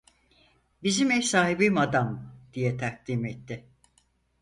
Bizim 0.83 1.11
ev 1.11 1.21
sahibi 1.21 1.69
madam!" 1.69 2.35
diye 2.53 2.77
takdim 2.77 3.25
etti. 3.25 3.65